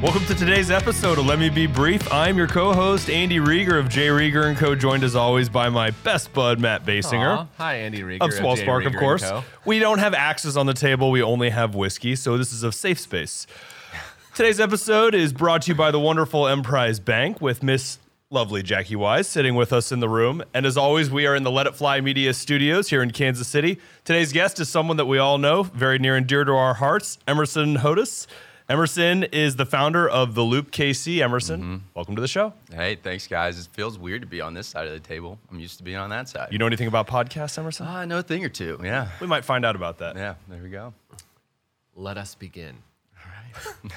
[0.00, 2.12] Welcome to today's episode of Let Me Be Brief.
[2.12, 4.06] I'm your co-host Andy Rieger of J.
[4.06, 4.76] Rieger and Co.
[4.76, 8.20] Joined as always by my best bud Matt Baysinger Aw, Hi, Andy Rieger.
[8.22, 9.22] of Jay Spark, of Rieger course.
[9.22, 9.42] Co.
[9.64, 11.10] We don't have axes on the table.
[11.10, 13.48] We only have whiskey, so this is a safe space.
[14.36, 17.98] Today's episode is brought to you by the wonderful Emprise Bank with Miss
[18.30, 20.44] Lovely Jackie Wise sitting with us in the room.
[20.54, 23.48] And as always, we are in the Let It Fly Media Studios here in Kansas
[23.48, 23.80] City.
[24.04, 27.18] Today's guest is someone that we all know, very near and dear to our hearts,
[27.26, 28.28] Emerson Hodis.
[28.70, 31.22] Emerson is the founder of the Loop KC.
[31.22, 32.52] Emerson, welcome to the show.
[32.70, 33.58] Hey, thanks, guys.
[33.58, 35.38] It feels weird to be on this side of the table.
[35.50, 36.48] I'm used to being on that side.
[36.50, 37.86] You know anything about podcasts, Emerson?
[37.88, 38.78] Ah, I know a thing or two.
[38.84, 39.08] Yeah.
[39.22, 40.16] we might find out about that.
[40.16, 40.92] Yeah, there we go.
[41.96, 42.76] Let us begin.
[43.24, 43.30] All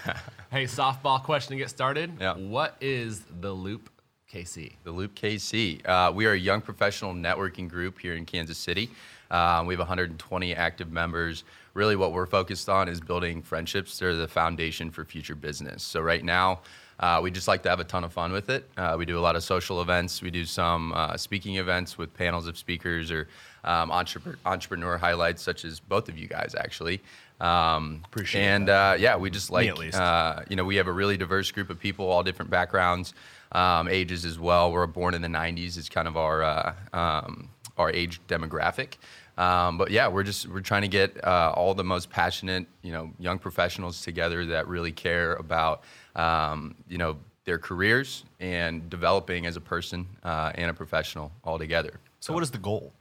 [0.07, 0.17] right.
[0.51, 2.13] hey, softball question to get started.
[2.17, 2.35] Yeah.
[2.37, 3.89] What is the Loop
[4.33, 4.71] KC?
[4.85, 5.85] The Loop KC.
[5.85, 8.89] Uh, we are a young professional networking group here in Kansas City.
[9.31, 11.43] Uh, we have 120 active members.
[11.73, 13.97] Really, what we're focused on is building friendships.
[13.97, 15.81] They're the foundation for future business.
[15.83, 16.59] So, right now,
[16.99, 18.69] uh, we just like to have a ton of fun with it.
[18.77, 20.21] Uh, we do a lot of social events.
[20.21, 23.27] We do some uh, speaking events with panels of speakers or
[23.63, 27.01] um, entrepreneur, entrepreneur highlights, such as both of you guys, actually.
[27.39, 31.17] Um, Appreciate and uh, yeah, we just like uh, you know we have a really
[31.17, 33.15] diverse group of people, all different backgrounds,
[33.53, 34.71] um, ages as well.
[34.71, 38.93] We're born in the '90s is kind of our uh, um, our age demographic.
[39.37, 42.91] Um, but yeah, we're just we're trying to get uh, all the most passionate, you
[42.91, 45.83] know, young professionals together that really care about,
[46.15, 51.57] um, you know, their careers and developing as a person uh, and a professional all
[51.57, 51.99] together.
[52.19, 52.93] So, what is the goal?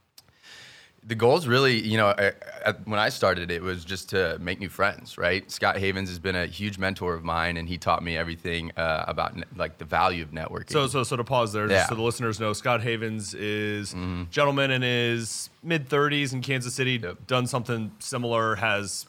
[1.03, 2.31] The goal is really, you know, I,
[2.63, 5.49] I, when I started, it was just to make new friends, right?
[5.49, 9.05] Scott Havens has been a huge mentor of mine, and he taught me everything uh,
[9.07, 10.69] about ne- like the value of networking.
[10.71, 11.77] So, so, so to pause there, Yeah.
[11.77, 13.95] just so the listeners know, Scott Havens is
[14.29, 17.25] gentleman in his mid 30s in Kansas City, Yep.
[17.25, 19.07] done something similar, has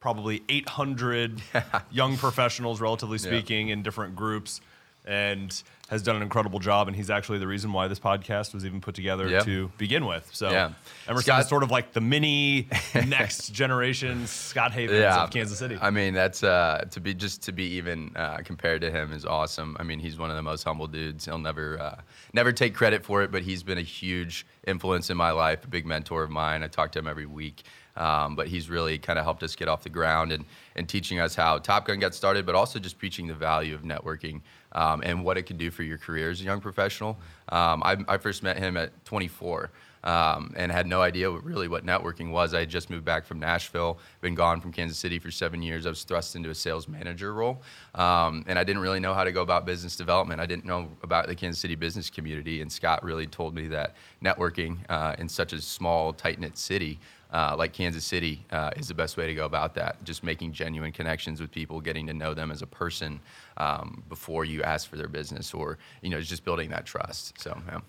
[0.00, 1.40] probably 800
[1.90, 4.60] young professionals, relatively speaking, in different groups,
[5.04, 6.88] and has done an incredible job.
[6.88, 9.40] And he's actually the reason why this podcast was even put together Yeah.
[9.40, 10.28] to begin with.
[10.32, 10.70] So, Yeah.
[11.06, 12.68] Emerson Scott- is sort of like the mini
[13.06, 15.76] next generation Scott Havens of Kansas City.
[15.80, 19.26] I mean, that's uh, to be just to be even uh, compared to him is
[19.26, 19.76] awesome.
[19.78, 21.26] I mean, he's one of the most humble dudes.
[21.26, 22.00] He'll never uh,
[22.32, 25.68] never take credit for it, but he's been a huge influence in my life, a
[25.68, 26.62] big mentor of mine.
[26.62, 27.62] I talk to him every week.
[27.96, 30.44] Um, but he's really kind of helped us get off the ground and,
[30.74, 33.82] and teaching us how Top Gun got started, but also just preaching the value of
[33.82, 34.40] networking
[34.72, 37.16] um, and what it can do for your career as a young professional.
[37.50, 39.70] Um, I, I first met him at 24
[40.04, 42.54] um, and had no idea what, really what networking was.
[42.54, 45.86] I had just moved back from Nashville, been gone from Kansas City for seven years.
[45.86, 47.62] I was thrust into a sales manager role,
[47.94, 50.40] um, and I didn't really know how to go about business development.
[50.40, 53.96] I didn't know about the Kansas City business community, and Scott really told me that
[54.22, 57.00] networking uh, in such a small, tight knit city.
[57.34, 59.92] Uh, like Kansas City uh, is the best way to go about that.
[60.04, 63.18] Just making genuine connections with people, getting to know them as a person
[63.56, 67.40] um, before you ask for their business, or you know, just building that trust.
[67.40, 67.80] So, yeah.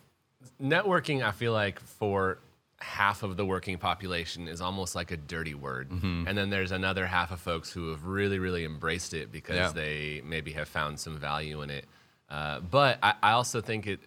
[0.61, 2.39] Networking, I feel like for
[2.79, 5.89] half of the working population is almost like a dirty word.
[5.89, 6.27] Mm-hmm.
[6.27, 9.71] And then there's another half of folks who have really, really embraced it because Yeah.
[9.71, 11.85] they maybe have found some value in it.
[12.29, 13.99] Uh, but I, I also think it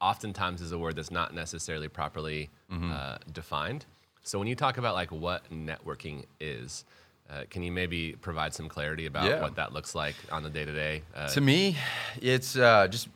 [0.00, 2.92] oftentimes is a word that's not necessarily properly Mm-hmm.
[2.92, 3.86] uh, defined.
[4.28, 6.84] So when you talk about like what networking is,
[7.30, 9.40] uh, can you maybe provide some clarity about Yeah.
[9.40, 11.02] what that looks like on the day to day?
[11.28, 11.76] to me,
[12.20, 13.08] it's uh, just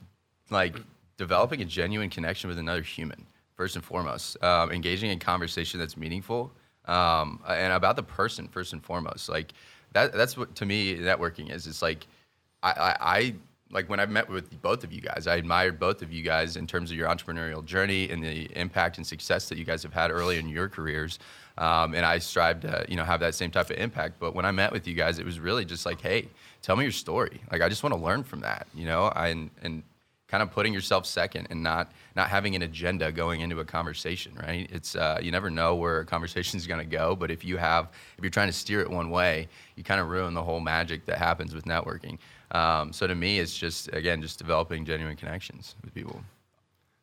[0.49, 0.75] like
[1.19, 4.43] developing a genuine connection with another human, first and foremost.
[4.43, 6.51] Um, engaging in conversation that's meaningful
[6.87, 9.29] um, and about the person, first and foremost.
[9.29, 9.53] Like
[9.93, 11.67] that, that's what to me networking is.
[11.67, 12.07] It's like
[12.63, 13.35] I, I, I
[13.73, 16.57] like when I've met with both of you guys, I admired both of you guys
[16.57, 19.95] in terms of your entrepreneurial journey and the impact and success that you guys have
[19.95, 21.19] had early in your careers.
[21.57, 24.17] Um, and I strive to, you know, have that same type of impact.
[24.21, 26.29] But when I met with you guys, it was really just like, hey,
[26.61, 27.41] tell me your story.
[27.51, 29.83] Like I just want to learn from that, you know, I, and and
[30.33, 34.33] kind of putting yourself second and not not having an agenda going into a conversation
[34.43, 37.45] right it's uh, you never know where a conversation is going to go but if
[37.45, 39.47] you have if you're trying to steer it one way
[39.77, 42.17] you kind of ruin the whole magic that happens with networking
[42.53, 46.23] um, so to me it's just again just developing genuine connections with people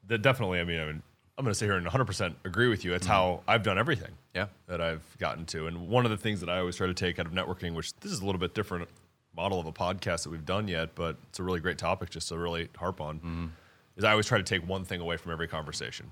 [0.07, 1.01] That definitely, I mean, I mean,
[1.37, 2.93] I'm going to sit here and 100% agree with you.
[2.95, 4.47] It's how I've done everything Yeah.
[4.67, 5.67] that I've gotten to.
[5.67, 7.93] And one of the things that I always try to take out of networking, which
[8.01, 8.89] this is a little bit different
[9.35, 12.27] model of a podcast that we've done yet, but it's a really great topic just
[12.29, 13.51] to really harp on,
[13.95, 16.11] is I always try to take one thing away from every conversation.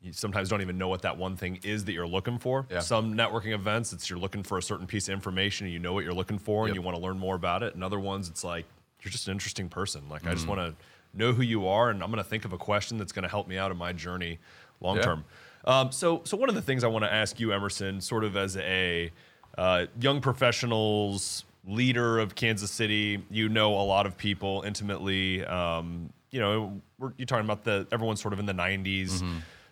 [0.00, 2.66] You sometimes don't even know what that one thing is that you're looking for.
[2.70, 2.78] Yeah.
[2.80, 5.92] Some networking events, it's you're looking for a certain piece of information and you know
[5.92, 6.74] what you're looking for and Yep.
[6.76, 7.74] you want to learn more about it.
[7.74, 8.64] And other ones, it's like
[9.02, 10.08] you're just an interesting person.
[10.08, 10.56] Like I just Mm-hmm.
[10.56, 13.10] want to know who you are and I'm going to think of a question that's
[13.12, 14.38] going to help me out in my journey
[14.80, 15.02] long Yeah.
[15.02, 15.24] term.
[15.64, 18.36] Um, so, so one of the things I want to ask you, Emerson, sort of
[18.36, 19.10] as a
[19.56, 23.22] uh, young professionals leader of Kansas City.
[23.30, 25.44] You know a lot of people intimately.
[25.44, 29.22] Um, you know, we're, you're talking about the everyone's sort of in the 90s,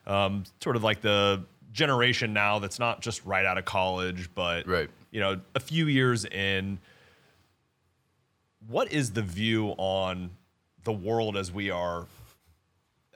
[0.07, 4.67] um, sort of like the generation now that's not just right out of college, but
[4.67, 4.89] Right.
[5.11, 6.79] you know, a few years in.
[8.69, 10.31] What is the view on
[10.85, 12.07] the world as we are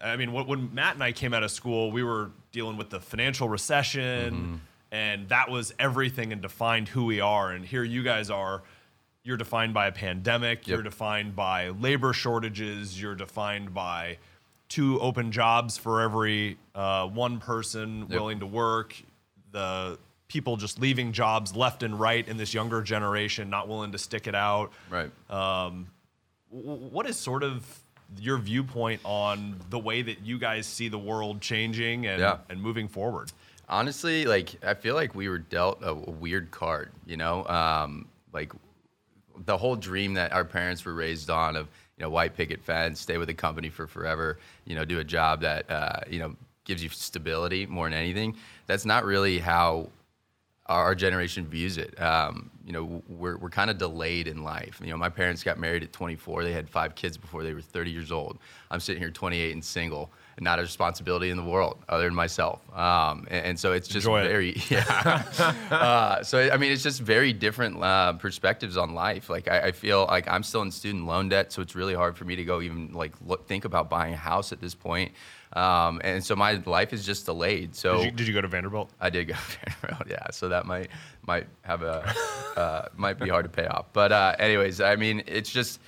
[0.03, 2.89] I mean, when, when Matt and I came out of school, we were dealing with
[2.89, 4.55] the financial recession, Mm-hmm.
[4.93, 7.51] and that was everything and defined who we are.
[7.51, 8.63] And here you guys are.
[9.25, 10.67] You're defined by a pandemic.
[10.67, 12.99] You're defined by labor shortages.
[12.99, 14.17] You're defined by
[14.71, 18.95] two open jobs for every uh, one person willing to work.
[19.53, 23.99] The people just leaving jobs left and right in this younger generation, not willing to
[23.99, 24.73] stick it out.
[24.89, 25.11] Right.
[25.29, 27.65] W- what is sort of
[28.19, 32.39] your viewpoint on the way that you guys see the world changing and, Yeah.
[32.49, 33.33] and moving forward?
[33.69, 38.07] Honestly, like I feel like we were dealt a, a weird card, you know, um,
[38.33, 38.53] like
[39.47, 41.69] the whole dream that our parents were raised on of
[42.01, 45.05] you know white picket fence, stay with the company for forever, you know, do a
[45.05, 48.35] job that uh, you know gives you stability more than anything.
[48.67, 49.91] That's not really how
[50.67, 52.01] our, generation views it.
[52.01, 54.81] Um, you know, we're, we're kind of delayed in life.
[54.83, 56.45] You know, my parents got married at 24.
[56.45, 58.39] They had five kids before they were 30 years old.
[58.71, 60.11] I'm sitting here 28 and single
[60.41, 62.61] not a responsibility in the world other than myself.
[62.77, 64.29] Um, and, and so it's just Enjoy it.
[64.29, 65.23] very, yeah.
[65.71, 69.29] uh, so, I mean, it's just very different uh, perspectives on life.
[69.29, 72.17] Like, I, I feel like I'm still in student loan debt, so it's really hard
[72.17, 75.13] for me to go even like look, think about buying a house at this point.
[75.53, 77.75] Um, and so my life is just delayed.
[77.75, 78.91] So Did you, did you go to Vanderbilt?
[79.01, 80.31] I did go to Vanderbilt, yeah.
[80.31, 80.91] So that might
[81.27, 82.15] might have a
[82.57, 83.87] uh, might be hard to pay off.
[83.93, 85.81] But uh, anyways, I mean, it's just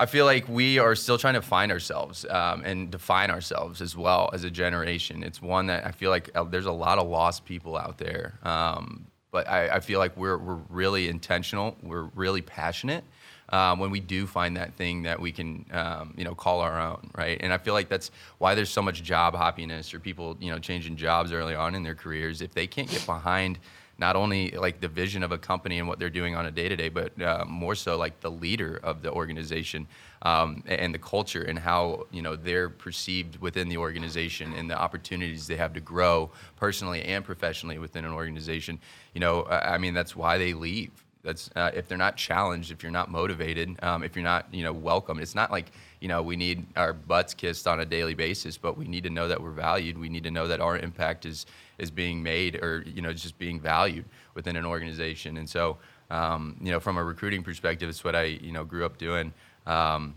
[0.00, 3.96] I feel like we are still trying to find ourselves um, and define ourselves as
[3.96, 5.24] well as a generation.
[5.24, 8.38] It's one that I feel like uh, there's a lot of lost people out there.
[8.44, 11.76] Um, but I, I feel like we're we're really intentional.
[11.82, 13.04] We're really passionate.
[13.50, 16.78] Um, when we do find that thing that we can, um, you know, call our
[16.78, 17.38] own, right?
[17.40, 20.58] And I feel like that's why there's so much job hoppiness or people, you know,
[20.58, 22.42] changing jobs early on in their careers.
[22.42, 23.58] If they can't get behind
[23.98, 26.68] not only like the vision of a company and what they're doing on a day
[26.68, 29.86] to day, but uh, more so like the leader of the organization
[30.22, 34.78] um, and the culture and how you know they're perceived within the organization and the
[34.78, 38.78] opportunities they have to grow personally and professionally within an organization.
[39.14, 40.92] You know, I mean that's why they leave.
[41.24, 44.62] That's uh, if they're not challenged, if you're not motivated, um, if you're not you
[44.62, 45.18] know welcome.
[45.18, 48.78] It's not like you know we need our butts kissed on a daily basis, but
[48.78, 49.98] we need to know that we're valued.
[49.98, 51.46] We need to know that our impact is
[51.78, 54.04] is being made or you know just being valued
[54.34, 55.36] within an organization.
[55.36, 55.78] And so
[56.10, 59.32] um, you know from a recruiting perspective, it's what I you know grew up doing.
[59.66, 60.14] Um,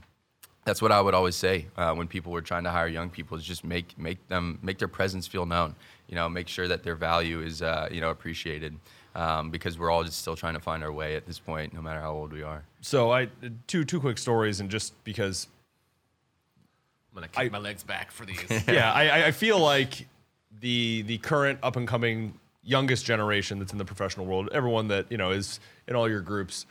[0.64, 3.36] that's what I would always say uh, when people were trying to hire young people
[3.36, 5.76] is just make make them make their presence feel known.
[6.08, 8.78] You know, make sure that their value is uh, you know appreciated
[9.16, 11.82] um, because we're all just still trying to find our way at this point, no
[11.82, 12.64] matter how old we are.
[12.82, 13.30] So I
[13.68, 15.48] two two quick stories, and just because
[17.12, 18.40] I'm gonna kick my legs back for these.
[18.68, 20.08] yeah, I, I- I feel like
[20.62, 25.12] the the current up and coming youngest generation that's in the professional world, everyone that
[25.12, 26.66] you know is in all your groups,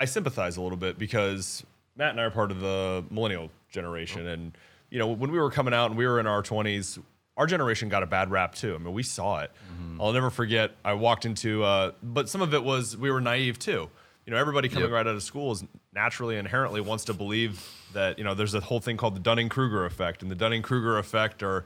[0.00, 1.64] I sympathize a little bit because
[1.96, 4.56] Matt and I are part of the millennial generation, and
[4.90, 6.98] you know when we were coming out and we were in our twenties,
[7.36, 8.74] our generation got a bad rap too.
[8.74, 9.50] I mean, we saw it.
[10.00, 10.72] I'll never forget.
[10.84, 13.88] I walked into, uh, but some of it was we were naive too.
[14.26, 14.92] You know, everybody coming Yep.
[14.92, 18.60] right out of school is naturally inherently wants to believe that you know there's a
[18.60, 21.64] whole thing called the Dunning Kruger effect, and the Dunning Kruger effect are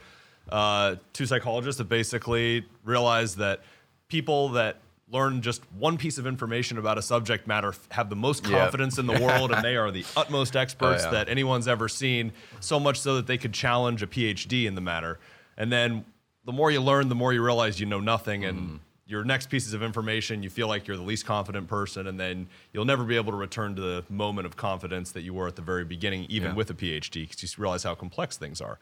[0.51, 3.61] uh, two psychologists that basically realize that
[4.09, 4.79] people that
[5.11, 9.07] learn just one piece of information about a subject matter have the most confidence in
[9.07, 11.11] the world and they are the utmost experts yeah.
[11.11, 14.81] that anyone's ever seen so much so that they could challenge a phd in the
[14.81, 15.21] matter
[15.57, 16.05] and then
[16.45, 19.75] the more you learn the more you realize you know nothing and your next pieces
[19.75, 23.15] of information you feel like you're the least confident person and then you'll never be
[23.15, 26.27] able to return to the moment of confidence that you were at the very beginning
[26.29, 26.55] even Yeah.
[26.55, 28.81] with a phd because you realize how complex things are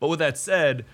[0.00, 0.84] but with that said,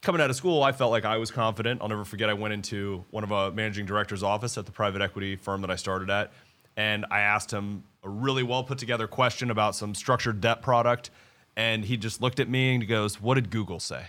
[0.00, 1.82] coming out of school, I felt like I was confident.
[1.82, 2.30] I'll never forget.
[2.30, 5.70] I went into one of a managing director's office at the private equity firm that
[5.70, 6.32] I started at,
[6.76, 11.10] and I asked him a really well put together question about some structured debt product,
[11.56, 14.06] and he just looked at me and he goes, "What did Google say?"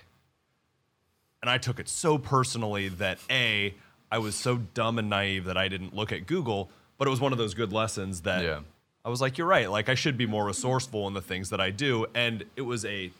[1.42, 3.74] And I took it so personally that a
[4.12, 7.20] I was so dumb and naive that I didn't look at Google, but it was
[7.20, 8.60] one of those good lessons that Yeah.
[9.04, 9.72] I was like, you're right.
[9.72, 12.86] Like I should be more resourceful in the things that I do, and it was
[12.86, 13.12] a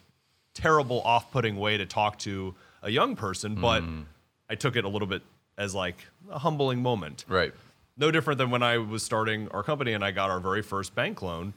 [0.62, 3.84] terrible, off-putting way to talk to a young person, but
[4.50, 5.22] I took it a little bit
[5.58, 5.98] as like
[6.30, 7.26] a humbling moment.
[7.28, 7.54] Right.
[7.98, 10.96] No different than when I was starting our company and I got our very first
[10.96, 11.54] bank loan.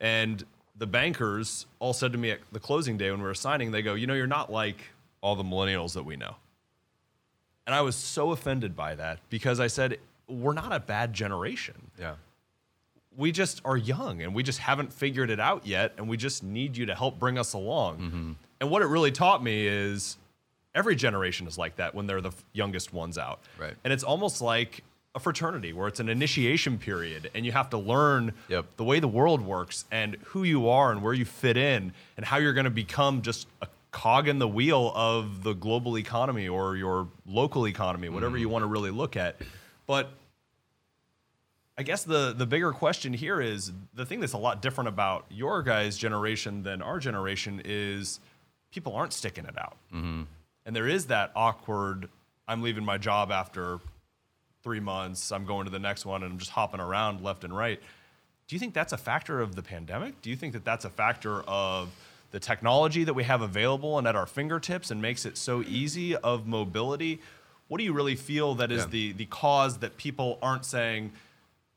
[0.00, 0.44] And
[0.76, 3.82] the bankers all said to me at the closing day when we were signing, they
[3.82, 4.80] go, You know, you're not like
[5.20, 6.36] all the millennials that we know.
[7.66, 9.98] And I was so offended by that because I said,
[10.28, 11.90] we're not a bad generation.
[11.98, 12.14] Yeah.
[13.16, 16.42] We just are young and we just haven't figured it out yet, and we just
[16.44, 17.98] need you to help bring us along.
[17.98, 18.32] Mm-hmm.
[18.60, 20.16] And what it really taught me is
[20.74, 23.40] every generation is like that when they're the youngest ones out.
[23.58, 23.74] Right.
[23.84, 24.82] And it's almost like
[25.14, 28.66] a fraternity where it's an initiation period and you have to learn Yep.
[28.76, 32.26] the way the world works and who you are and where you fit in and
[32.26, 36.46] how you're going to become just a cog in the wheel of the global economy
[36.46, 38.42] or your local economy, whatever mm-hmm.
[38.42, 39.36] you want to really look at.
[39.86, 40.10] But
[41.78, 45.24] I guess the the bigger question here is the thing that's a lot different about
[45.30, 48.20] your guys' generation than our generation is
[48.72, 50.22] people aren't sticking it out, mm-hmm.
[50.66, 52.08] and there is that awkward.
[52.46, 53.78] I'm leaving my job after
[54.62, 55.32] three months.
[55.32, 57.80] I'm going to the next one, and I'm just hopping around left and right.
[58.48, 60.20] Do you think that's a factor of the pandemic?
[60.22, 61.90] Do you think that that's a factor of
[62.30, 66.16] the technology that we have available and at our fingertips and makes it so easy
[66.16, 67.20] of mobility?
[67.68, 68.88] What do you really feel that is Yeah.
[68.90, 71.12] the the cause that people aren't saying?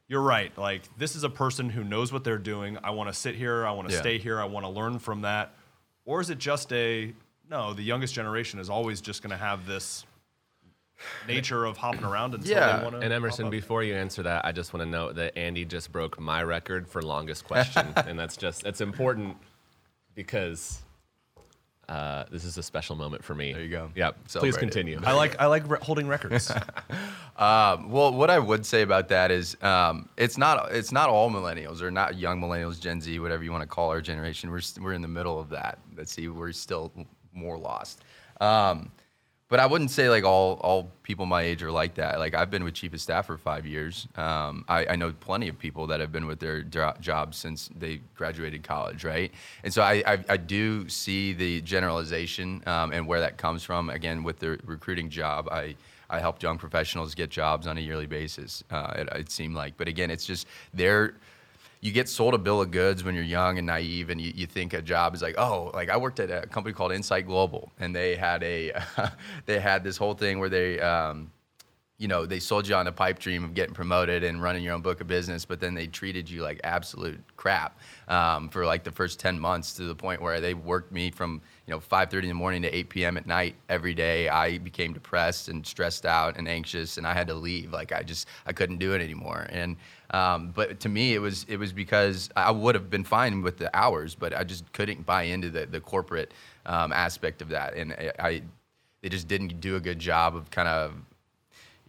[0.08, 0.58] You're right.
[0.58, 2.78] Like this is a person who knows what they're doing.
[2.84, 3.66] I want to sit here.
[3.66, 4.02] I want to Yeah.
[4.02, 4.40] stay here.
[4.40, 5.54] I want to learn from that.
[6.06, 7.14] Or is it just a
[7.50, 7.74] no?
[7.74, 10.06] The youngest generation is always just going to have this
[11.28, 12.78] nature of hopping around until Yeah.
[12.78, 13.02] they want to.
[13.02, 16.20] And Emerson, before you answer that, I just want to note that Andy just broke
[16.20, 19.38] my record for longest question, and that's just that's important
[20.16, 20.82] because
[21.92, 23.52] uh, this is a special moment for me.
[23.54, 23.92] There you go.
[23.96, 24.12] Yeah.
[24.12, 24.60] Please Celebrate it.
[24.60, 25.00] continue.
[25.04, 26.52] I like I like re- holding records.
[27.38, 31.32] Um, well, what I would say about that is, um, it's not it's not all
[31.32, 34.52] millennials or not young millennials, Gen Z, whatever you want to call our generation.
[34.52, 35.80] We're st- we're in the middle of that.
[35.98, 36.92] Let's see, we're still
[37.34, 38.04] more lost.
[38.42, 38.92] Um,
[39.52, 42.20] but I wouldn't say like all all people my age are like that.
[42.20, 44.08] Like I've been with chief of staff for five years.
[44.16, 47.70] Um, I, I know plenty of people that have been with their jo- jobs since
[47.76, 49.30] they graduated college, right?
[49.66, 53.90] And so I I, I do see the generalization um, and where that comes from.
[53.90, 55.76] Again, with the recruiting job, I.
[56.14, 58.66] I helped young professionals get jobs on a yearly basis.
[58.70, 61.14] Uh, it, it seemed like, but again, it's just they're
[61.82, 64.46] you get sold a bill of goods when you're young and naive, and you, you
[64.46, 67.72] think a job is like, oh, like I worked at a company called Insight Global,
[67.80, 68.72] and they had a
[69.48, 70.80] they had this whole thing where they.
[70.80, 71.32] Um,
[72.02, 74.74] you know, they sold you on a pipe dream of getting promoted and running your
[74.74, 77.78] own book of business, but then they treated you like absolute crap
[78.08, 81.40] um, for like the first 10 months to the point where they worked me from,
[81.68, 83.18] you know, 5.30 in the morning to 8 p.m.
[83.18, 84.28] at night every day.
[84.30, 87.72] I became depressed and stressed out and anxious and I had to leave.
[87.72, 89.46] Like I just, I couldn't do it anymore.
[89.52, 89.78] And,
[90.10, 93.60] um, but to me, it was, it was because I would have been fine with
[93.60, 96.34] the hours, but I just couldn't buy into the, the corporate
[96.66, 97.76] um, aspect of that.
[97.76, 98.42] And I, I,
[99.04, 100.94] they just didn't do a good job of kind of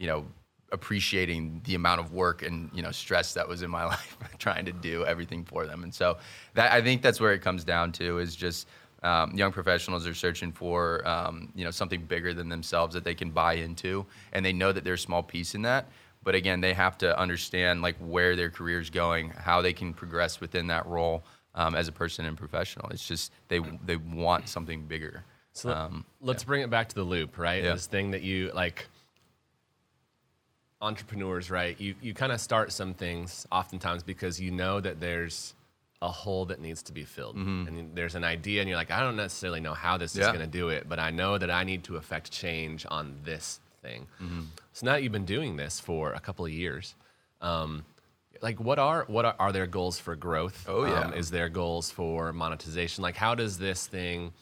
[0.03, 0.27] you know,
[0.73, 4.65] appreciating the amount of work and you know stress that was in my life trying
[4.65, 5.85] to do everything for them.
[5.85, 6.19] And so
[6.55, 8.67] that I think that's where it comes down to is just
[9.05, 13.15] um, young professionals are searching for um, you know something bigger than themselves that they
[13.15, 15.87] can buy into, and they know that they're a small piece in that.
[16.25, 19.95] But again, they have to understand like where their career is going, how they can
[19.95, 21.23] progress within that role
[21.55, 22.89] um, as a person and professional.
[22.91, 25.25] It's just they they want something bigger.
[25.53, 27.63] So Um, let's bring it back to the loop, right?
[27.63, 27.75] Yeah.
[27.75, 28.89] This thing that you like
[30.83, 31.81] entrepreneurs, right?
[31.81, 35.55] You you kind of start some things oftentimes because you know that there's
[36.03, 37.37] a hole that needs to be filled.
[37.37, 40.37] And there's an idea and you're like, I don't necessarily know how this is Mm-hmm.
[40.37, 43.61] Going to do it, but I know that I need to affect change on this
[43.83, 44.09] thing.
[44.21, 44.41] Mm-hmm.
[44.73, 46.97] So now that you've been doing this for a couple of years.
[47.41, 47.85] Um,
[48.41, 50.65] like what are what are, are their goals for growth?
[50.69, 51.03] Oh, yeah.
[51.03, 53.03] Um, is there goals for monetization?
[53.03, 54.33] Like how does this thing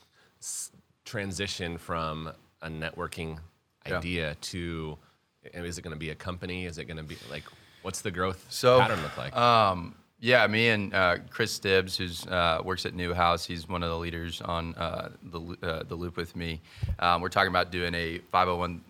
[0.41, 0.71] s-
[1.05, 2.33] transition from
[2.63, 3.39] a networking
[3.87, 3.99] Yeah.
[3.99, 4.97] idea to
[5.45, 6.67] is it going to be a company?
[6.67, 7.45] Is it going to be like
[7.83, 9.37] what's the growth So, pattern look like?
[9.37, 13.89] Um, yeah, me and uh, Chris Stibbs, who's uh, works at Newhouse, he's one of
[13.89, 16.61] the leaders on uh, the uh, the loop with me.
[16.99, 18.83] Um, we're talking about doing a 501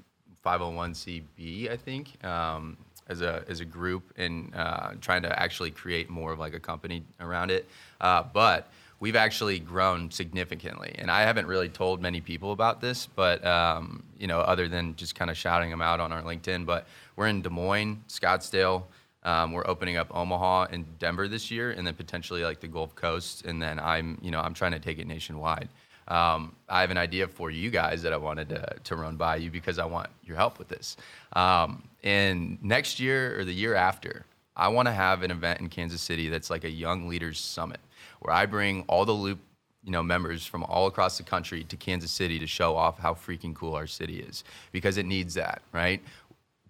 [0.45, 2.77] 501c I think, um,
[3.09, 6.61] as a as a group and uh, trying to actually create more of like a
[6.61, 7.69] company around it.
[8.01, 13.07] Uh, but we've actually grown significantly, and I haven't really told many people about this,
[13.07, 16.67] but um, you know, other than just kind of shouting them out on our LinkedIn.
[16.67, 18.85] But we're in Des Moines, Scottsdale.
[19.23, 22.95] Um, we're opening up Omaha and Denver this year, and then potentially like the Gulf
[22.95, 23.45] Coast.
[23.45, 25.69] And then I'm, you know, I'm trying to take it nationwide.
[26.09, 29.37] Um, I have an idea for you guys that I wanted to, to run by
[29.37, 30.97] you because I want your help with this.
[31.35, 34.25] Um, and next year or the year after,
[34.57, 37.81] I want to have an event in Kansas City that's like a Young Leaders Summit,
[38.21, 39.39] where I bring all the Loop,
[39.85, 43.15] you know, members from all across the country to Kansas City to show off how
[43.15, 46.03] freaking cool our city is because it needs that, right?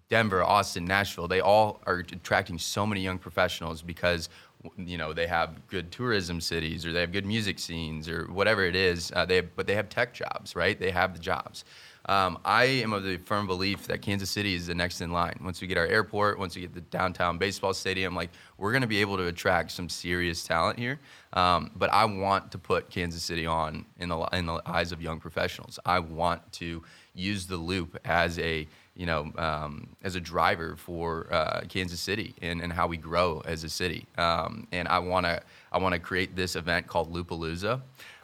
[0.09, 4.27] Denver, Austin, Nashville, they all are attracting so many young professionals because
[4.77, 8.65] you know they have good tourism cities or they have good music scenes or whatever
[8.65, 9.11] it is.
[9.15, 10.79] Uh, they have, but they have tech jobs, right?
[10.79, 11.63] They have the jobs.
[12.05, 15.39] Um, I am of the firm belief that Kansas City is the next in line.
[15.43, 18.81] Once we get our airport, once we get the downtown baseball stadium, like we're going
[18.81, 20.99] to be able to attract some serious talent here.
[21.33, 25.01] Um, but I want to put Kansas City on in the in the eyes of
[25.01, 25.79] young professionals.
[25.85, 31.27] I want to use the loop as a you know, um, as a driver for
[31.31, 34.05] uh, Kansas City and, and how we grow as a city.
[34.17, 35.41] Um, and I want to
[35.71, 37.81] I want to create this event called Loopalooza.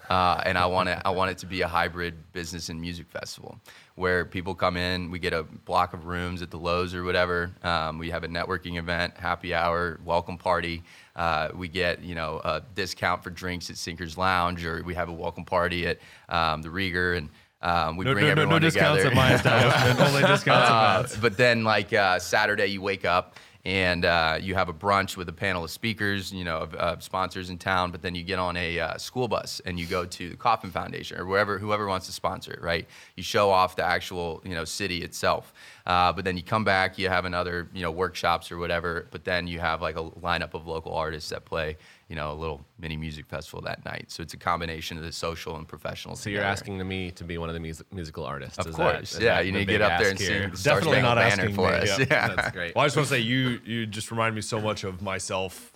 [0.10, 1.00] Uh, and I want it.
[1.04, 3.60] I want it to be a hybrid business and music festival
[3.96, 5.12] where people come in.
[5.12, 7.52] We get a block of rooms at the Loews or whatever.
[7.64, 10.84] Um, we have a networking event, happy hour, welcome party.
[11.16, 15.10] Uh, we get you know a discount for drinks at Sinkers Lounge, or we have
[15.10, 16.00] a welcome party at
[16.30, 17.30] um, the Rieger and
[17.62, 18.98] um, we No, bring no, no, everyone no together.
[19.02, 20.00] discounts at my establishment.
[20.10, 23.36] Only discounts at Uh, but then like uh, Saturday, you wake up
[23.68, 27.04] and uh, you have a brunch with a panel of speakers, you know, of, of
[27.04, 27.92] sponsors in town.
[27.92, 30.72] But then you get on a uh, school bus and you go to the Kauffman
[30.72, 32.88] Foundation or wherever whoever wants to sponsor it, right?
[33.18, 35.54] You show off the actual you know city itself.
[35.88, 39.08] Uh, but then you come back, you have another you know workshops or whatever.
[39.10, 41.78] But then you have like a lineup of local artists that play
[42.10, 44.12] you know a little mini music festival that night.
[44.12, 46.18] So it's a combination of the social and professional.
[46.18, 48.58] So you're asking to me to be one of the music, musical artists.
[48.58, 49.40] Of Is course, that, is yeah.
[49.40, 50.50] You need to get up there and ask sing here?
[50.50, 52.00] the Star Definitely Spangled not Banner asking for me, us.
[52.00, 52.06] yeah.
[52.12, 52.36] Yeah.
[52.36, 52.76] That's great.
[52.76, 55.72] Well, I just want to say you you just remind me so much of myself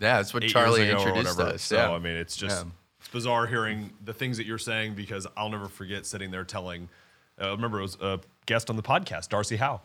[0.00, 1.54] Yeah, that's what eight Charlie years ago or introduced whatever.
[1.54, 1.62] us.
[1.62, 1.92] So yeah.
[1.92, 2.70] I mean, it's just Yeah.
[2.98, 6.88] it's bizarre hearing the things that you're saying because I'll never forget sitting there telling.
[7.40, 9.80] Uh, I remember it was a guest on the podcast, Darcy Howe.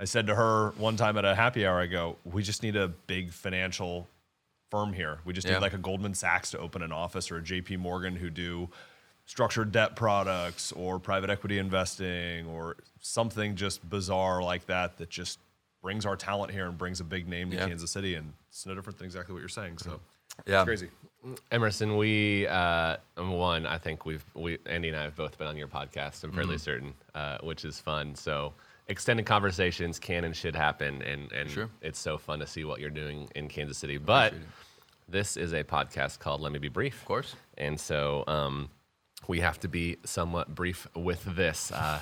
[0.00, 2.76] I said to her one time at a happy hour, I go, "We just need
[2.76, 4.08] a big financial
[4.70, 5.18] firm here.
[5.24, 5.54] We just Yeah.
[5.54, 7.76] need like a Goldman Sachs to open an office or a J.P.
[7.78, 8.68] Morgan who do."
[9.26, 15.38] Structured debt products or private equity investing or something just bizarre like that that just
[15.82, 17.68] brings our talent here and brings a big name to Yeah.
[17.68, 18.14] Kansas City.
[18.14, 19.76] And it's no different than exactly what you're saying.
[19.78, 20.02] So mm-hmm.
[20.46, 20.60] Yeah.
[20.60, 20.88] it's crazy.
[21.50, 25.56] Emerson, we uh, one, I think we've we Andy and I have both been on
[25.56, 26.22] your podcast.
[26.24, 26.38] I'm Mm-hmm.
[26.38, 28.14] fairly certain, uh, which is fun.
[28.14, 28.54] So
[28.86, 31.68] extended conversations can and should happen, and and Sure.
[31.82, 33.98] it's so fun to see what you're doing in Kansas City.
[33.98, 34.32] But
[35.08, 37.34] this is a podcast called Let Me Be Brief, Of course.
[37.58, 38.68] and so um,
[39.26, 41.72] we have to be somewhat brief with this.
[41.72, 42.00] Uh,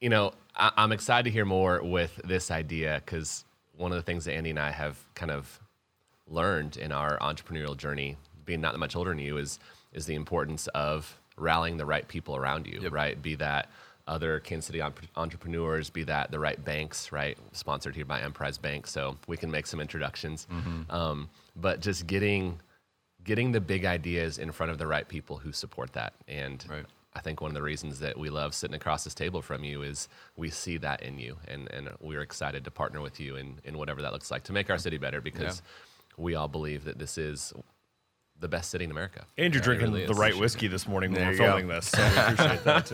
[0.00, 3.44] you know, I, I'm excited to hear more with this idea because
[3.76, 5.60] one of the things that Andy and I have kind of
[6.30, 9.58] learned in our entrepreneurial journey, being not that much older than you, is
[9.92, 12.92] is the importance of rallying the right people around you, Yep.
[12.92, 13.22] right?
[13.22, 13.70] Be that
[14.06, 14.82] other Kansas City
[15.16, 17.36] entrepreneurs, be that the right banks, right?
[17.52, 20.46] Sponsored here by Emprise Bank, so we can make some introductions.
[20.52, 20.90] Mm-hmm.
[20.90, 22.60] Um, but just getting
[23.24, 26.86] getting the big ideas in front of the right people who support that, and Right.
[27.14, 29.82] I think one of the reasons that we love sitting across this table from you
[29.82, 33.58] is we see that in you, and, and we're excited to partner with you in,
[33.64, 35.60] in whatever that looks like to make our city better because
[36.18, 37.52] we all believe that this is
[38.40, 39.24] the best city in America.
[39.36, 40.18] And you're It drinking really the is.
[40.18, 41.46] right whiskey this morning when There we're you go.
[41.46, 41.86] filming this.
[41.88, 42.86] So we appreciate that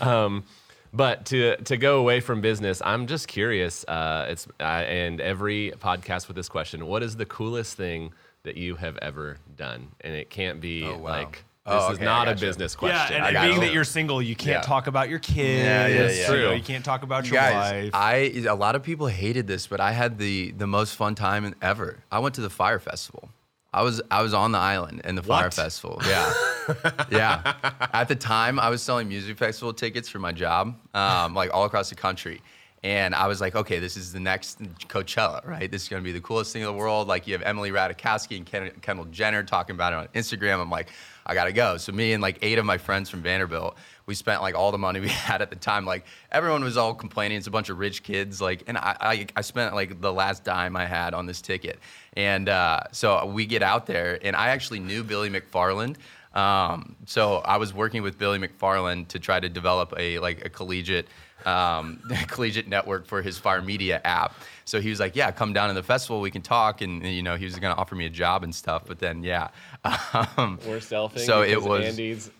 [0.00, 0.42] too.
[0.94, 3.82] But to to go away from business, I'm just curious.
[3.88, 8.12] Uh, it's uh, and every podcast with this question: What is the coolest thing
[8.42, 9.88] that you have ever done?
[10.02, 11.10] And it can't be Oh, wow.
[11.10, 13.16] like this Oh, is not a business yeah, question.
[13.18, 13.66] and, and being you.
[13.66, 14.60] that you're single, you can't Yeah.
[14.62, 15.62] talk about your kids.
[15.64, 16.26] Yeah, yeah, you yeah.
[16.26, 16.52] True.
[16.54, 17.90] You can't talk about your Guys, wife.
[17.94, 18.14] I
[18.48, 21.98] a lot of people hated this, but I had the the most fun time ever.
[22.10, 23.28] I went to the Fyre Festival.
[23.72, 26.00] I was I was on the island in the Fyre Festival.
[26.04, 26.32] Yeah,
[27.10, 27.54] yeah.
[27.92, 31.64] At the time, I was selling music festival tickets for my job, um, like all
[31.64, 32.42] across the country.
[32.84, 35.70] And I was like, okay, this is the next Coachella, right?
[35.70, 37.06] This is gonna be the coolest thing in the world.
[37.06, 40.60] Like you have Emily Ratajkowski and Ken- Kendall Jenner talking about it on Instagram.
[40.60, 40.88] I'm like,
[41.24, 41.76] I gotta go.
[41.76, 44.78] So me and like eight of my friends from Vanderbilt, we spent like all the
[44.78, 45.84] money we had at the time.
[45.84, 47.38] Like everyone was all complaining.
[47.38, 48.40] It's a bunch of rich kids.
[48.40, 51.78] Like, and I, I, I spent like the last dime I had on this ticket.
[52.14, 55.96] And uh, so we get out there, and I actually knew Billy McFarland.
[56.34, 60.48] Um, so I was working with Billy McFarland to try to develop a like a
[60.48, 61.08] collegiate
[61.46, 64.34] um, collegiate network for his Fyre Media app.
[64.64, 66.20] So he was like, "Yeah, come down to the festival.
[66.20, 68.54] We can talk." And you know, he was going to offer me a job and
[68.54, 68.84] stuff.
[68.86, 69.48] But then, yeah,
[69.84, 71.20] um, We're selfing.
[71.20, 72.30] So it was- Andy's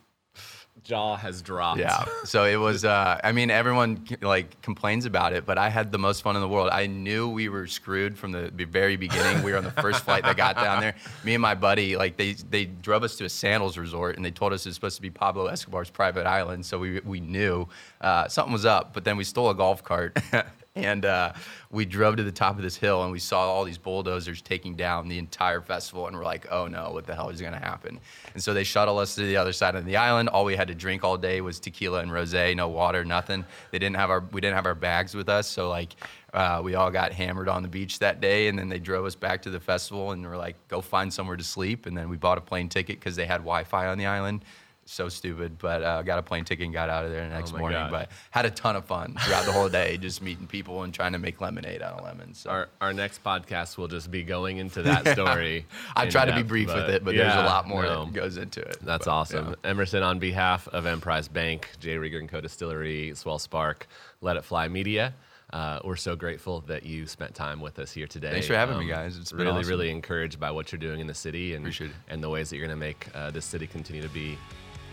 [0.85, 1.81] jaw has dropped.
[1.81, 2.05] yeah.
[2.25, 2.85] So it was.
[2.85, 6.43] Uh, I mean, everyone like complains about it, but I had the most fun in
[6.43, 6.71] the world.
[6.73, 9.43] I knew we were screwed from the very beginning.
[9.43, 10.95] We were on the first flight that got down there.
[11.25, 14.31] Me and my buddy, like they they drove us to a sandals resort, and they
[14.31, 16.67] told us it was supposed to be Pablo Escobar's private island.
[16.67, 17.69] So we we knew
[18.01, 18.93] uh, something was up.
[18.93, 20.19] But then we stole a golf cart.
[20.75, 21.35] And uh,
[21.71, 24.75] we drove to the top of this hill, and we saw all these bulldozers taking
[24.75, 26.07] down the entire festival.
[26.07, 28.01] And we're like, "Oh no, what the hell is going to happen?"
[28.33, 30.31] And so they shuttle us to the other side of the island.
[30.31, 33.45] All we had to drink all day was tequila and rosé, no water, nothing.
[33.71, 35.95] They didn't have our we didn't have our bags with us, so like
[36.33, 38.49] uh, we all got hammered on the beach that day.
[38.49, 41.37] And then they drove us back to the festival, and we're like, "Go find somewhere
[41.37, 44.07] to sleep." And then we bought a plane ticket because they had Wi-Fi on the
[44.07, 44.43] island.
[44.85, 47.53] So stupid, but uh, got a plane ticket and got out of there the next
[47.53, 47.79] my morning.
[47.79, 47.91] God.
[47.91, 51.13] But had a ton of fun throughout the whole day, just meeting people and trying
[51.13, 52.41] to make lemonade out of lemons.
[52.41, 52.51] So.
[52.51, 55.67] Our, our next podcast will just be going into that story.
[55.97, 58.05] I try to be brief with it, but there's a lot more no.
[58.05, 58.79] that goes into it.
[58.83, 59.49] That's But, awesome.
[59.65, 59.71] yeah.
[59.71, 61.97] Emerson, on behalf of Emprise Bank, J.
[61.97, 62.41] Rieger and Co.
[62.41, 63.87] Distillery, Swell Spark,
[64.21, 65.15] Let It Fly Media,
[65.53, 68.29] uh, we're so grateful that you spent time with us here today.
[68.29, 69.19] Um, Thanks for having me, guys.
[69.19, 69.69] It's really, awesome.
[69.69, 72.67] really encouraged by what you're doing in the city and, and the ways that you're
[72.67, 74.39] going to make uh, this city continue to be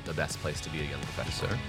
[0.06, 1.50] the best place to be a young professional.
[1.50, 1.60] sir.